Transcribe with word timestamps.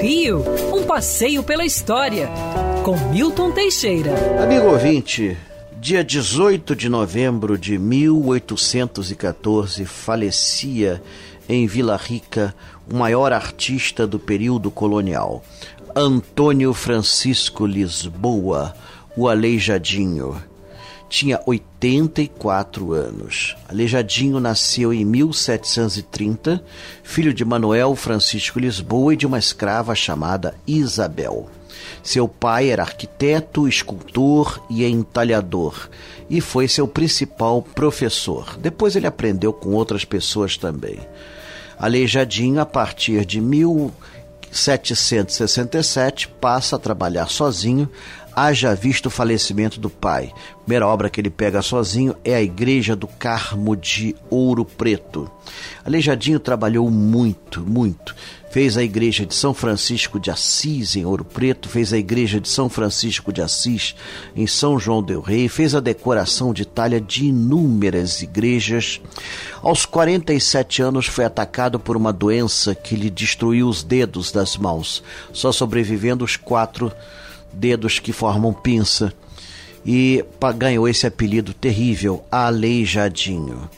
Rio, 0.00 0.44
um 0.72 0.84
passeio 0.84 1.42
pela 1.42 1.64
história, 1.64 2.28
com 2.84 2.96
Milton 3.10 3.50
Teixeira. 3.50 4.12
Amigo 4.42 4.66
ouvinte, 4.66 5.36
dia 5.80 6.04
18 6.04 6.76
de 6.76 6.88
novembro 6.88 7.58
de 7.58 7.76
1814 7.78 9.84
falecia 9.84 11.02
em 11.48 11.66
Vila 11.66 11.96
Rica 11.96 12.54
o 12.90 12.96
maior 12.96 13.32
artista 13.32 14.06
do 14.06 14.18
período 14.18 14.70
colonial, 14.70 15.42
Antônio 15.94 16.72
Francisco 16.72 17.66
Lisboa, 17.66 18.74
o 19.16 19.28
Aleijadinho 19.28 20.40
tinha 21.08 21.40
84 21.46 22.92
anos. 22.92 23.56
Aleijadinho 23.68 24.40
nasceu 24.40 24.92
em 24.92 25.04
1730, 25.04 26.60
filho 27.02 27.32
de 27.32 27.44
Manuel 27.44 27.94
Francisco 27.94 28.58
Lisboa 28.58 29.14
e 29.14 29.16
de 29.16 29.26
uma 29.26 29.38
escrava 29.38 29.94
chamada 29.94 30.54
Isabel. 30.66 31.48
Seu 32.02 32.26
pai 32.28 32.70
era 32.70 32.82
arquiteto, 32.82 33.68
escultor 33.68 34.60
e 34.70 34.84
entalhador, 34.84 35.88
e 36.28 36.40
foi 36.40 36.66
seu 36.68 36.88
principal 36.88 37.62
professor. 37.62 38.58
Depois 38.58 38.96
ele 38.96 39.06
aprendeu 39.06 39.52
com 39.52 39.70
outras 39.70 40.04
pessoas 40.04 40.56
também. 40.56 40.98
Aleijadinho, 41.78 42.60
a 42.60 42.66
partir 42.66 43.26
de 43.26 43.40
1767, 43.40 46.28
passa 46.40 46.76
a 46.76 46.78
trabalhar 46.78 47.28
sozinho, 47.28 47.90
haja 48.36 48.74
visto 48.74 49.06
o 49.06 49.10
falecimento 49.10 49.80
do 49.80 49.88
pai. 49.88 50.30
A 50.52 50.58
primeira 50.58 50.86
obra 50.86 51.08
que 51.08 51.18
ele 51.18 51.30
pega 51.30 51.62
sozinho 51.62 52.14
é 52.22 52.34
a 52.34 52.42
Igreja 52.42 52.94
do 52.94 53.06
Carmo 53.06 53.74
de 53.74 54.14
Ouro 54.28 54.62
Preto. 54.62 55.30
Aleijadinho 55.82 56.38
trabalhou 56.38 56.90
muito, 56.90 57.62
muito. 57.62 58.14
Fez 58.50 58.76
a 58.76 58.82
igreja 58.82 59.26
de 59.26 59.34
São 59.34 59.52
Francisco 59.52 60.18
de 60.20 60.30
Assis 60.30 60.96
em 60.96 61.04
Ouro 61.04 61.24
Preto, 61.24 61.68
fez 61.68 61.92
a 61.92 61.98
igreja 61.98 62.40
de 62.40 62.48
São 62.48 62.68
Francisco 62.68 63.32
de 63.32 63.42
Assis 63.42 63.94
em 64.34 64.46
São 64.46 64.78
João 64.78 65.02
del 65.02 65.20
Rei, 65.20 65.48
fez 65.48 65.74
a 65.74 65.80
decoração 65.80 66.54
de 66.54 66.64
talha 66.64 67.00
de 67.00 67.26
inúmeras 67.26 68.22
igrejas. 68.22 69.00
Aos 69.62 69.84
47 69.84 70.80
anos 70.80 71.06
foi 71.06 71.24
atacado 71.24 71.78
por 71.78 71.96
uma 71.96 72.12
doença 72.12 72.74
que 72.74 72.96
lhe 72.96 73.10
destruiu 73.10 73.68
os 73.68 73.82
dedos 73.82 74.32
das 74.32 74.56
mãos, 74.56 75.02
só 75.32 75.52
sobrevivendo 75.52 76.24
os 76.24 76.36
quatro 76.36 76.90
dedos 77.52 77.98
que 77.98 78.12
formam 78.12 78.52
pinça, 78.52 79.12
e 79.84 80.24
ganhou 80.56 80.88
esse 80.88 81.06
apelido 81.06 81.54
terrível, 81.54 82.24
Aleijadinho. 82.30 83.70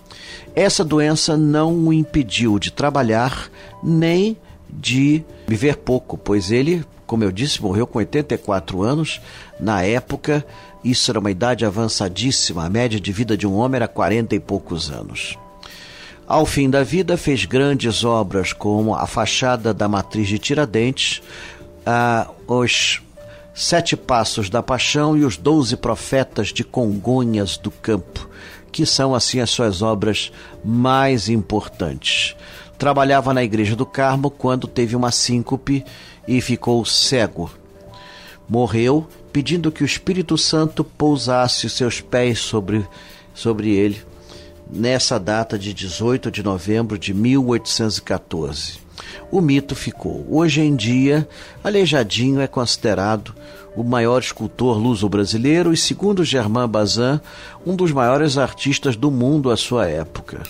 Essa 0.55 0.85
doença 0.85 1.37
não 1.37 1.75
o 1.75 1.93
impediu 1.93 2.59
de 2.59 2.71
trabalhar 2.71 3.51
nem 3.83 4.37
de 4.71 5.23
viver 5.47 5.77
pouco, 5.77 6.17
pois 6.17 6.51
ele, 6.51 6.85
como 7.07 7.25
eu 7.25 7.31
disse, 7.31 7.63
morreu 7.63 7.87
com 7.87 7.99
84 7.99 8.83
anos. 8.83 9.21
Na 9.61 9.83
época, 9.83 10.45
isso 10.83 11.11
era 11.11 11.21
uma 11.21 11.31
idade 11.31 11.65
avançadíssima, 11.65 12.65
a 12.65 12.71
média 12.71 12.99
de 12.99 13.13
vida 13.13 13.37
de 13.37 13.47
um 13.47 13.55
homem 13.55 13.77
era 13.77 13.89
40 13.89 14.35
e 14.35 14.41
poucos 14.41 14.91
anos. 14.91 15.37
Ao 16.27 16.45
fim 16.45 16.69
da 16.69 16.83
vida, 16.83 17.17
fez 17.17 17.45
grandes 17.45 18.05
obras 18.05 18.53
como 18.53 18.95
a 18.95 19.07
fachada 19.07 19.73
da 19.73 19.89
Matriz 19.89 20.29
de 20.29 20.39
Tiradentes, 20.39 21.23
os 22.47 23.01
Sete 23.61 23.97
Passos 23.97 24.49
da 24.49 24.63
Paixão 24.63 25.17
e 25.17 25.25
os 25.25 25.37
Doze 25.37 25.77
Profetas 25.77 26.53
de 26.53 26.63
Congonhas 26.63 27.57
do 27.57 27.73
Campo, 27.73 28.29
que 28.71 28.87
são 28.87 29.17
assim 29.17 29.41
as 29.41 29.51
suas 29.51 29.83
obras 29.83 30.31
mais 30.65 31.29
importantes. 31.29 32.37
Trabalhava 32.79 33.35
na 33.35 33.43
Igreja 33.43 33.75
do 33.75 33.85
Carmo 33.85 34.31
quando 34.31 34.69
teve 34.69 34.95
uma 34.95 35.11
síncope 35.11 35.85
e 36.29 36.41
ficou 36.41 36.85
cego. 36.85 37.51
Morreu 38.49 39.09
pedindo 39.33 39.73
que 39.73 39.83
o 39.83 39.87
Espírito 39.87 40.39
Santo 40.39 40.85
pousasse 40.85 41.69
seus 41.69 42.01
pés 42.01 42.39
sobre, 42.39 42.87
sobre 43.35 43.71
ele 43.71 44.01
nessa 44.71 45.19
data 45.19 45.59
de 45.59 45.73
18 45.73 46.31
de 46.31 46.43
novembro 46.43 46.99
de 46.99 47.15
1814 47.15 48.89
o 49.31 49.41
mito 49.41 49.75
ficou. 49.75 50.27
Hoje 50.31 50.61
em 50.61 50.75
dia, 50.75 51.29
Aleijadinho 51.63 52.41
é 52.41 52.47
considerado 52.47 53.35
o 53.77 53.85
maior 53.85 54.21
escultor 54.21 54.77
luso-brasileiro 54.79 55.73
e, 55.73 55.77
segundo 55.77 56.25
Germain 56.25 56.67
Bazin, 56.67 57.21
um 57.65 57.77
dos 57.77 57.93
maiores 57.93 58.39
artistas 58.39 58.97
do 58.97 59.11
mundo 59.11 59.51
à 59.51 59.57
sua 59.57 59.87
época. 59.87 60.43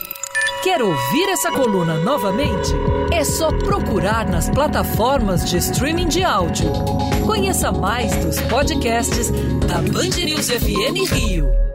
Quer 0.62 0.82
ouvir 0.82 1.28
essa 1.30 1.50
coluna 1.52 1.98
novamente? 1.98 2.72
É 3.12 3.24
só 3.24 3.48
procurar 3.58 4.28
nas 4.28 4.48
plataformas 4.50 5.48
de 5.48 5.56
streaming 5.58 6.08
de 6.08 6.24
áudio. 6.24 6.70
Conheça 7.24 7.70
mais 7.70 8.14
dos 8.24 8.40
podcasts 8.42 9.30
da 9.66 9.76
Band 9.92 10.24
News 10.24 10.50
FM 10.50 11.12
Rio. 11.12 11.67